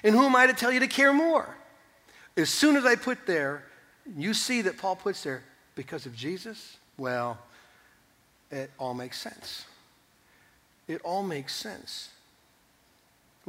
[0.02, 1.54] And who am I to tell you to care more?
[2.34, 3.64] As soon as I put there,
[4.16, 5.42] you see that Paul puts there,
[5.74, 7.38] because of Jesus, well,
[8.50, 9.66] it all makes sense.
[10.88, 12.08] It all makes sense.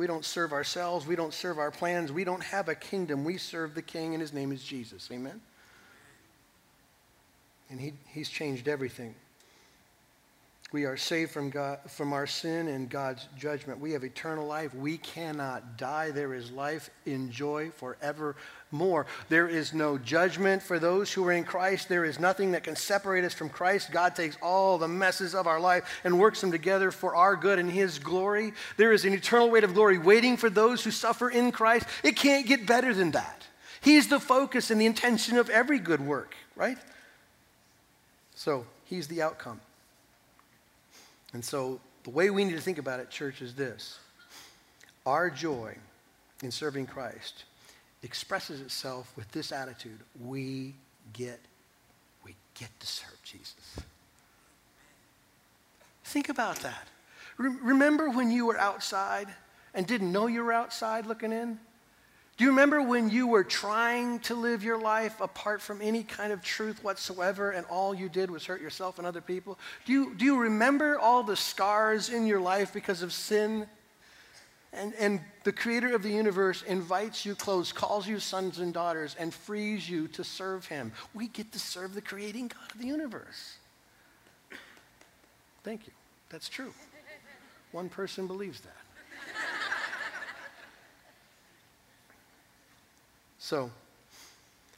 [0.01, 1.05] We don't serve ourselves.
[1.05, 2.11] We don't serve our plans.
[2.11, 3.23] We don't have a kingdom.
[3.23, 5.07] We serve the King, and his name is Jesus.
[5.11, 5.39] Amen?
[7.69, 9.13] And he, he's changed everything.
[10.73, 13.81] We are saved from, God, from our sin and God's judgment.
[13.81, 14.73] We have eternal life.
[14.73, 16.11] We cannot die.
[16.11, 19.05] There is life in joy forevermore.
[19.27, 21.89] There is no judgment for those who are in Christ.
[21.89, 23.91] There is nothing that can separate us from Christ.
[23.91, 27.59] God takes all the messes of our life and works them together for our good
[27.59, 28.53] and His glory.
[28.77, 31.85] There is an eternal weight of glory waiting for those who suffer in Christ.
[32.01, 33.45] It can't get better than that.
[33.81, 36.77] He's the focus and the intention of every good work, right?
[38.35, 39.59] So, He's the outcome.
[41.33, 43.99] And so the way we need to think about it, church, is this.
[45.05, 45.75] Our joy
[46.43, 47.45] in serving Christ
[48.03, 49.99] expresses itself with this attitude.
[50.23, 50.75] We
[51.13, 51.39] get
[52.23, 53.79] we get to serve jesus.
[56.03, 56.87] Think about that.
[57.37, 59.27] Re- remember when you were outside
[59.73, 61.59] and didn't know you were outside looking in
[62.41, 66.33] do you remember when you were trying to live your life apart from any kind
[66.33, 69.59] of truth whatsoever and all you did was hurt yourself and other people?
[69.85, 73.67] Do you, do you remember all the scars in your life because of sin?
[74.73, 79.15] And, and the creator of the universe invites you close, calls you sons and daughters,
[79.19, 80.93] and frees you to serve him.
[81.13, 83.57] We get to serve the creating God of the universe.
[85.63, 85.93] Thank you.
[86.31, 86.73] That's true.
[87.71, 88.90] One person believes that.
[93.43, 93.71] So,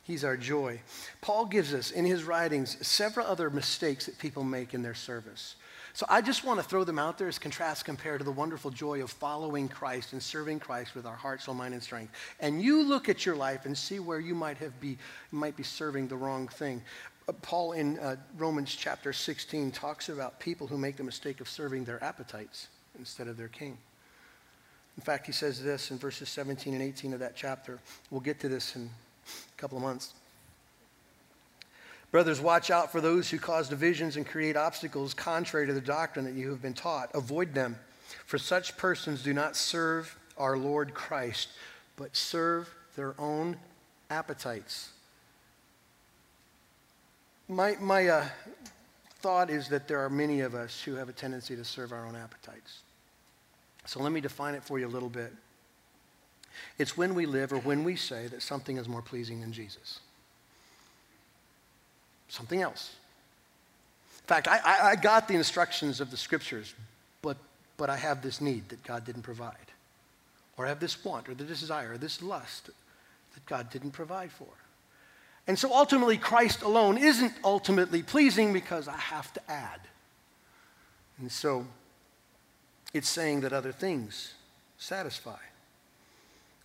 [0.04, 0.80] he's our joy.
[1.20, 5.58] Paul gives us in his writings several other mistakes that people make in their service.
[5.92, 8.72] So I just want to throw them out there as contrast compared to the wonderful
[8.72, 12.14] joy of following Christ and serving Christ with our heart, soul, mind, and strength.
[12.40, 14.98] And you look at your life and see where you might have be
[15.32, 16.82] might be serving the wrong thing.
[17.28, 21.50] Uh, Paul in uh, Romans chapter 16 talks about people who make the mistake of
[21.50, 23.78] serving their appetites instead of their king.
[24.98, 27.80] In fact, he says this in verses 17 and 18 of that chapter.
[28.12, 28.90] We'll get to this in
[29.28, 30.14] a couple of months.
[32.12, 36.26] Brothers, watch out for those who cause divisions and create obstacles contrary to the doctrine
[36.26, 37.10] that you have been taught.
[37.16, 37.76] Avoid them,
[38.28, 41.50] for such persons do not serve our Lord Christ,
[41.98, 43.58] but serve their own
[44.12, 44.92] appetites.
[47.50, 48.26] My, my uh,
[49.22, 52.06] thought is that there are many of us who have a tendency to serve our
[52.06, 52.82] own appetites.
[53.86, 55.34] So let me define it for you a little bit.
[56.78, 60.00] It's when we live or when we say that something is more pleasing than Jesus.
[62.30, 62.96] Something else.
[64.22, 66.74] In fact, I, I, I got the instructions of the scriptures,
[67.22, 67.38] but,
[67.78, 69.56] but I have this need that God didn't provide.
[70.58, 74.32] Or I have this want or the desire or this lust that God didn't provide
[74.32, 74.48] for.
[75.46, 79.82] And so ultimately, Christ alone isn't ultimately pleasing because I have to add.
[81.20, 81.66] And so
[82.94, 84.34] it's saying that other things
[84.78, 85.38] satisfy.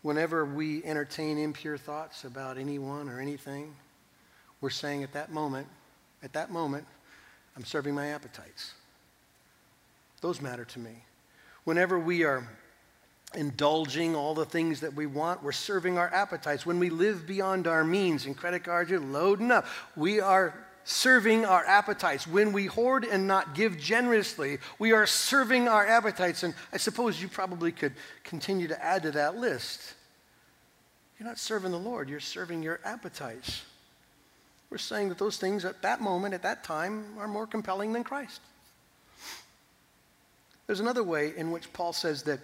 [0.02, 3.74] Whenever we entertain impure thoughts about anyone or anything,
[4.60, 5.66] we're saying at that moment,
[6.22, 6.86] at that moment,
[7.56, 8.74] I'm serving my appetites.
[10.20, 11.04] Those matter to me.
[11.64, 12.48] Whenever we are
[13.34, 16.64] indulging all the things that we want, we're serving our appetites.
[16.64, 20.54] When we live beyond our means and credit cards are loading up, we are
[20.88, 22.26] serving our appetites.
[22.26, 26.42] When we hoard and not give generously, we are serving our appetites.
[26.42, 27.92] And I suppose you probably could
[28.24, 29.94] continue to add to that list.
[31.18, 33.62] You're not serving the Lord, you're serving your appetites.
[34.70, 38.02] We're saying that those things at that moment, at that time, are more compelling than
[38.02, 38.40] Christ.
[40.66, 42.40] There's another way in which Paul says that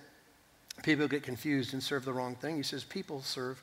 [0.82, 2.56] people get confused and serve the wrong thing.
[2.56, 3.62] He says people serve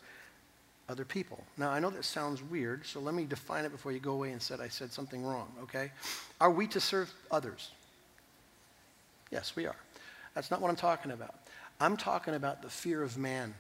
[0.92, 1.44] other people.
[1.58, 4.32] Now, I know that sounds weird, so let me define it before you go away
[4.32, 5.92] and said I said something wrong, okay?
[6.40, 7.72] Are we to serve others?
[9.32, 9.76] Yes, we are.
[10.36, 11.36] That's not what I'm talking about.
[11.80, 13.54] I'm talking about the fear of man.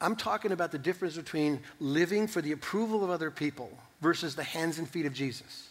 [0.00, 3.70] I'm talking about the difference between living for the approval of other people
[4.00, 5.68] versus the hands and feet of Jesus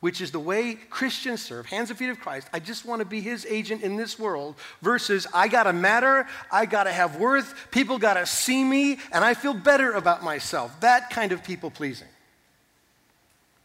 [0.00, 2.48] which is the way Christians serve, hands and feet of Christ.
[2.52, 6.26] I just want to be his agent in this world, versus I got to matter,
[6.52, 10.22] I got to have worth, people got to see me, and I feel better about
[10.22, 10.80] myself.
[10.80, 12.08] That kind of people pleasing.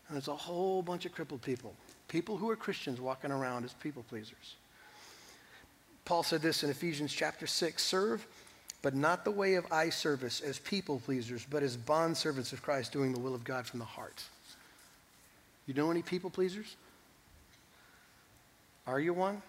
[0.07, 1.73] And there's a whole bunch of crippled people,
[2.07, 4.55] people who are Christians walking around as people pleasers.
[6.05, 8.25] Paul said this in Ephesians chapter 6 serve,
[8.81, 12.61] but not the way of eye service as people pleasers, but as bond servants of
[12.61, 14.23] Christ, doing the will of God from the heart.
[15.65, 16.75] You know any people pleasers?
[18.85, 19.41] Are you one?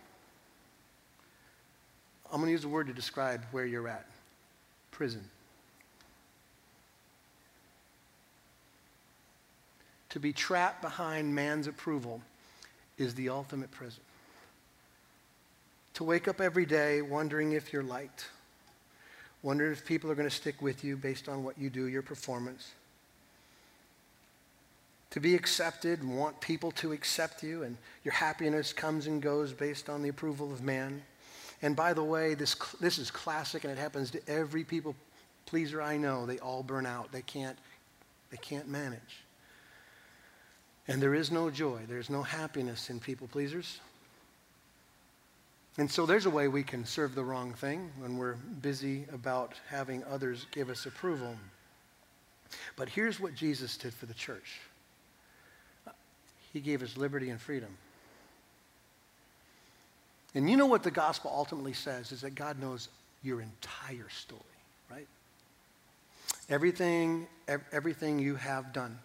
[2.33, 4.07] I'm going to use a word to describe where you're at
[4.91, 5.25] prison.
[10.11, 12.21] To be trapped behind man's approval
[12.97, 14.03] is the ultimate prison.
[15.95, 18.27] To wake up every day wondering if you're liked,
[19.43, 22.03] wondering if people are going to stick with you based on what you do, your
[22.03, 22.73] performance
[25.15, 29.53] to be accepted and want people to accept you, and your happiness comes and goes
[29.53, 31.01] based on the approval of man.
[31.63, 34.97] And by the way, this, this is classic and it happens to every people
[35.47, 36.27] pleaser I know.
[36.27, 37.13] They all burn out.
[37.13, 37.57] They can't,
[38.33, 39.23] they can't manage.
[40.89, 43.79] And there is no joy, there's no happiness in people pleasers.
[45.79, 49.55] And so there's a way we can serve the wrong thing when we're busy about
[49.69, 51.37] having others give us approval.
[52.75, 54.59] But here's what Jesus did for the church.
[56.55, 57.77] He gave us liberty and freedom.
[60.37, 62.89] And you know what the gospel ultimately says is that God knows
[63.23, 64.41] your entire story,
[64.91, 65.07] right?
[66.49, 67.27] Everything,
[67.73, 68.99] everything you have done,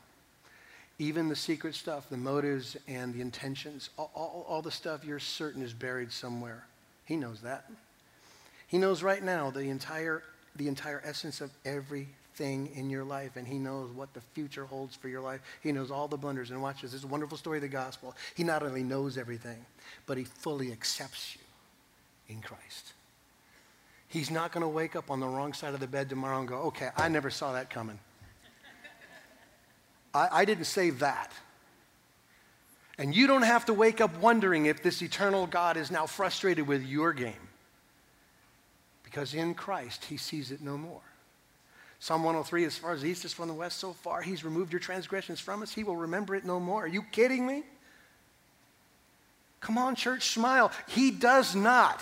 [0.99, 5.19] even the secret stuff, the motives and the intentions, all, all, all the stuff you're
[5.19, 6.65] certain is buried somewhere.
[7.05, 7.69] He knows that.
[8.67, 10.21] He knows right now the entire,
[10.55, 14.65] the entire essence of every thing in your life, and He knows what the future
[14.65, 15.41] holds for your life.
[15.61, 16.49] He knows all the blunders.
[16.49, 16.93] And watch this.
[16.93, 18.15] This wonderful story of the gospel.
[18.33, 19.63] He not only knows everything,
[20.07, 22.93] but He fully accepts you in Christ.
[24.07, 26.47] He's not going to wake up on the wrong side of the bed tomorrow and
[26.47, 27.99] go, okay, I never saw that coming.
[30.15, 31.31] I, I didn't save that.
[32.97, 36.67] And you don't have to wake up wondering if this eternal God is now frustrated
[36.67, 37.47] with your game.
[39.03, 41.01] Because in Christ, he sees it no more.
[41.99, 44.79] Psalm 103, as far as east is from the west, so far he's removed your
[44.79, 45.73] transgressions from us.
[45.73, 46.83] He will remember it no more.
[46.83, 47.63] Are you kidding me?
[49.59, 50.71] Come on, church, smile.
[50.87, 52.01] He does not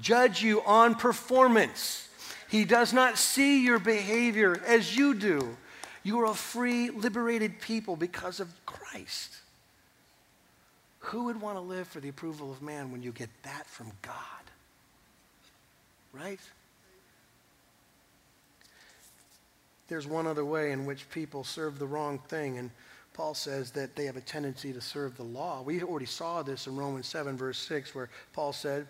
[0.00, 2.08] judge you on performance.
[2.50, 5.56] He does not see your behavior as you do.
[6.02, 9.36] You are a free, liberated people because of Christ.
[11.00, 13.92] Who would want to live for the approval of man when you get that from
[14.02, 14.14] God?
[16.12, 16.40] Right?
[19.88, 22.58] There's one other way in which people serve the wrong thing.
[22.58, 22.70] And
[23.14, 25.62] Paul says that they have a tendency to serve the law.
[25.62, 28.86] We already saw this in Romans 7, verse 6, where Paul said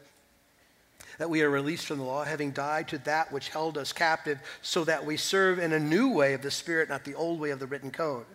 [1.18, 4.38] that we are released from the law, having died to that which held us captive,
[4.60, 7.50] so that we serve in a new way of the Spirit, not the old way
[7.50, 8.26] of the written code.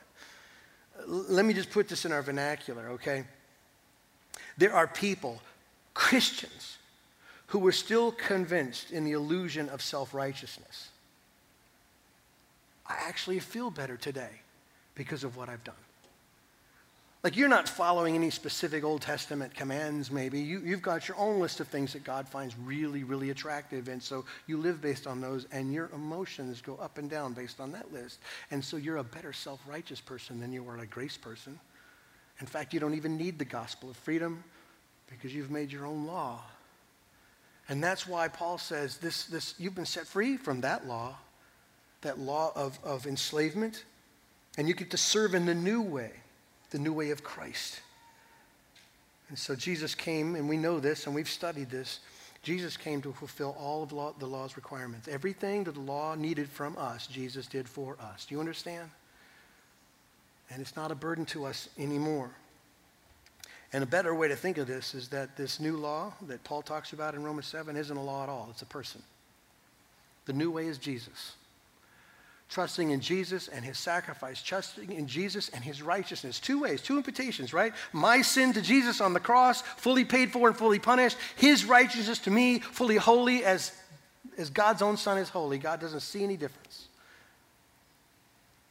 [1.05, 3.25] Let me just put this in our vernacular, okay?
[4.57, 5.41] There are people,
[5.93, 6.77] Christians,
[7.47, 10.89] who were still convinced in the illusion of self righteousness.
[12.85, 14.41] I actually feel better today
[14.95, 15.75] because of what I've done.
[17.23, 20.41] Like you're not following any specific Old Testament commands, maybe.
[20.41, 23.87] You, you've got your own list of things that God finds really, really attractive.
[23.87, 27.61] And so you live based on those, and your emotions go up and down based
[27.61, 28.19] on that list.
[28.51, 31.57] And so you're a better self righteous person than you are a grace person.
[32.41, 34.43] In fact, you don't even need the gospel of freedom
[35.09, 36.41] because you've made your own law.
[37.69, 41.15] And that's why Paul says this, this, you've been set free from that law
[42.03, 43.83] that law of, of enslavement,
[44.57, 46.11] And you get to serve in the new way,
[46.69, 47.81] the new way of Christ.
[49.29, 51.99] And so Jesus came, and we know this, and we've studied this.
[52.43, 55.07] Jesus came to fulfill all of law, the law's requirements.
[55.07, 58.25] Everything that the law needed from us, Jesus did for us.
[58.25, 58.89] Do you understand?
[60.51, 62.29] And it's not a burden to us anymore.
[63.71, 66.61] And a better way to think of this is that this new law that Paul
[66.61, 69.01] talks about in Romans 7 isn't a law at all, it's a person.
[70.25, 71.33] The new way is Jesus.
[72.53, 76.39] Trusting in Jesus and his sacrifice, trusting in Jesus and his righteousness.
[76.39, 77.73] Two ways, two invitations, right?
[77.93, 81.17] My sin to Jesus on the cross, fully paid for and fully punished.
[81.35, 83.71] His righteousness to me, fully holy as,
[84.37, 85.57] as God's own Son is holy.
[85.57, 86.89] God doesn't see any difference.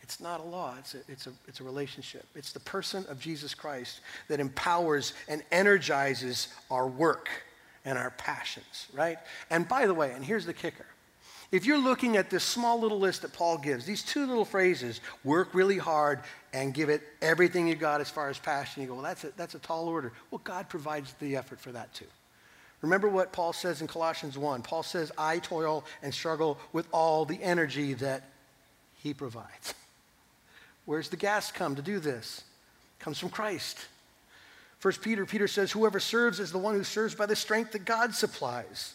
[0.00, 2.24] It's not a law, it's a, it's, a, it's a relationship.
[2.36, 7.28] It's the person of Jesus Christ that empowers and energizes our work
[7.84, 9.18] and our passions, right?
[9.50, 10.86] And by the way, and here's the kicker
[11.52, 15.02] if you're looking at this small little list that Paul gives, these two little phrases,
[15.22, 16.20] work really hard
[16.54, 19.32] and give it everything you got as far as passion, you go, well, that's a,
[19.36, 20.12] that's a tall order.
[20.30, 22.06] Well, God provides the effort for that too.
[22.80, 24.62] Remember what Paul says in Colossians 1.
[24.62, 28.24] Paul says, I toil and struggle with all the energy that
[29.02, 29.74] he provides.
[30.86, 32.42] Where's the gas come to do this?
[32.98, 33.78] It comes from Christ.
[34.78, 37.84] First Peter, Peter says, whoever serves is the one who serves by the strength that
[37.84, 38.94] God supplies.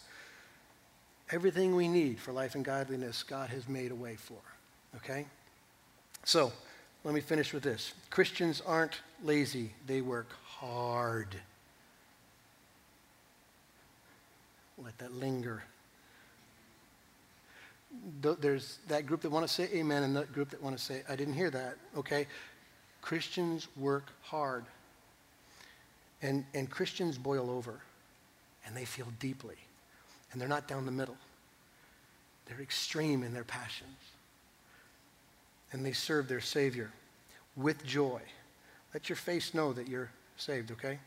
[1.30, 4.38] Everything we need for life and godliness, God has made a way for.
[4.96, 5.26] Okay?
[6.24, 6.52] So,
[7.04, 7.92] let me finish with this.
[8.10, 11.34] Christians aren't lazy, they work hard.
[14.82, 15.62] Let that linger
[18.20, 21.02] there's that group that want to say amen and that group that want to say,
[21.08, 22.26] I didn't hear that, okay?
[23.00, 24.64] Christians work hard.
[26.20, 27.80] And, and Christians boil over
[28.66, 29.56] and they feel deeply.
[30.32, 31.16] And they're not down the middle.
[32.46, 33.98] They're extreme in their passions.
[35.72, 36.90] And they serve their Savior
[37.56, 38.20] with joy.
[38.94, 40.98] Let your face know that you're saved, okay?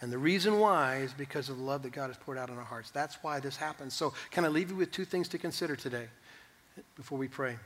[0.00, 2.56] And the reason why is because of the love that God has poured out in
[2.56, 2.90] our hearts.
[2.90, 3.94] That's why this happens.
[3.94, 6.06] So, can I leave you with two things to consider today
[6.96, 7.56] before we pray?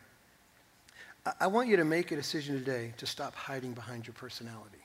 [1.39, 4.80] I want you to make a decision today to stop hiding behind your personality.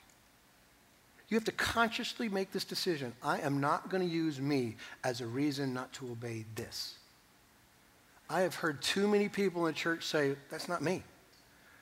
[1.30, 3.14] You have to consciously make this decision.
[3.24, 6.96] I am not going to use me as a reason not to obey this.
[8.30, 11.04] I have heard too many people in the church say, that's not me.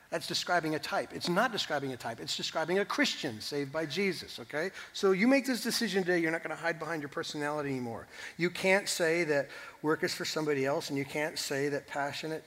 [0.10, 1.10] That's describing a type.
[1.14, 2.20] It's not describing a type.
[2.20, 4.70] It's describing a Christian saved by Jesus, okay?
[4.94, 6.20] So you make this decision today.
[6.20, 8.06] You're not going to hide behind your personality anymore.
[8.38, 9.50] You can't say that
[9.82, 12.44] work is for somebody else, and you can't say that passionate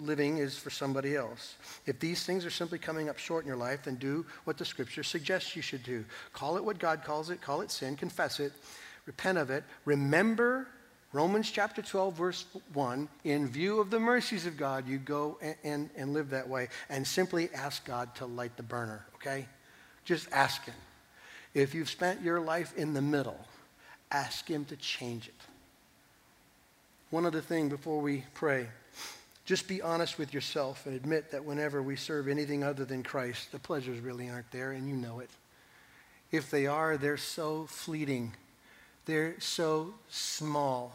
[0.00, 1.56] living is for somebody else.
[1.86, 4.64] If these things are simply coming up short in your life, then do what the
[4.64, 6.04] scripture suggests you should do.
[6.32, 8.52] Call it what God calls it, call it sin, confess it,
[9.06, 10.68] repent of it, remember
[11.12, 12.44] Romans chapter 12, verse
[12.74, 16.46] 1, in view of the mercies of God, you go and, and, and, live that
[16.46, 19.46] way and simply ask God to light the burner, okay?
[20.04, 20.74] Just ask Him.
[21.54, 23.38] If you've spent your life in the middle,
[24.10, 25.34] ask Him to change it.
[27.08, 28.68] One other thing before we pray
[29.48, 33.50] just be honest with yourself and admit that whenever we serve anything other than Christ,
[33.50, 35.30] the pleasures really aren't there, and you know it.
[36.30, 38.34] If they are, they're so fleeting
[39.08, 40.94] they're so small.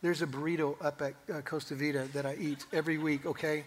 [0.00, 3.64] There's a burrito up at uh, Costa Vida that I eat every week, okay?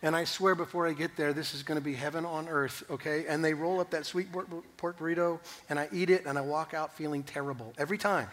[0.00, 2.84] And I swear before I get there, this is going to be heaven on earth,
[2.88, 3.26] okay?
[3.28, 4.28] And they roll up that sweet
[4.76, 8.28] pork burrito, and I eat it, and I walk out feeling terrible every time.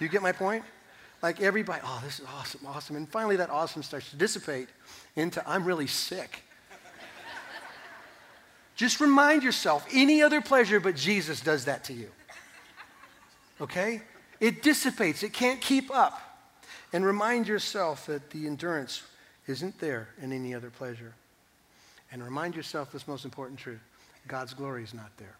[0.00, 0.64] you get my point?
[1.22, 2.96] Like everybody, oh, this is awesome, awesome.
[2.96, 4.68] And finally, that awesome starts to dissipate
[5.16, 6.42] into I'm really sick.
[8.76, 12.08] Just remind yourself any other pleasure but Jesus does that to you
[13.60, 14.02] okay?
[14.40, 16.20] It dissipates, it can't keep up.
[16.92, 19.02] And remind yourself that the endurance
[19.46, 21.14] isn't there in any other pleasure.
[22.10, 23.80] And remind yourself this most important truth
[24.26, 25.36] God's glory is not there.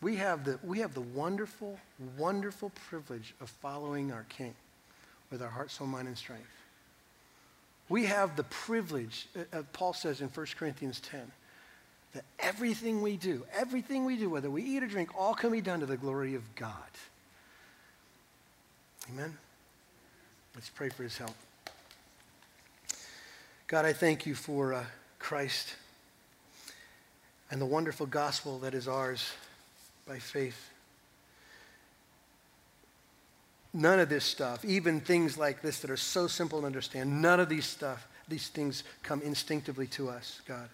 [0.00, 1.78] We have, the, we have the wonderful,
[2.16, 4.54] wonderful privilege of following our King
[5.30, 6.46] with our heart, soul, mind, and strength.
[7.88, 11.20] We have the privilege, uh, uh Paul says in 1 Corinthians 10,
[12.14, 15.60] that everything we do, everything we do, whether we eat or drink, all can be
[15.60, 16.72] done to the glory of God.
[19.10, 19.36] Amen?
[20.54, 21.34] Let's pray for his help.
[23.66, 24.84] God, I thank you for uh,
[25.18, 25.74] Christ
[27.50, 29.30] and the wonderful gospel that is ours
[30.08, 30.70] by faith.
[33.74, 37.38] None of this stuff, even things like this that are so simple to understand, none
[37.38, 40.68] of these stuff, these things come instinctively to us, God.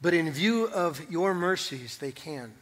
[0.00, 2.52] But in view of your mercies, they can.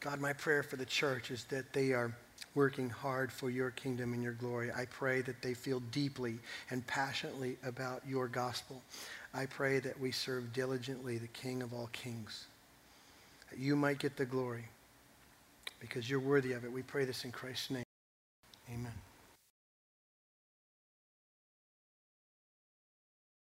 [0.00, 2.12] God, my prayer for the church is that they are
[2.54, 4.70] working hard for your kingdom and your glory.
[4.72, 6.38] I pray that they feel deeply
[6.70, 8.82] and passionately about your gospel.
[9.34, 12.46] I pray that we serve diligently the King of all kings,
[13.50, 14.64] that you might get the glory
[15.80, 16.72] because you're worthy of it.
[16.72, 17.84] We pray this in Christ's name.
[18.72, 18.92] Amen.